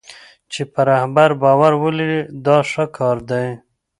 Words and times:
چې 0.51 0.61
په 0.71 0.81
رهبر 0.89 1.29
باور 1.41 1.73
ولري 1.83 2.21
دا 2.45 2.57
ښه 2.69 2.85
کار 2.97 3.17
دی. 3.29 3.47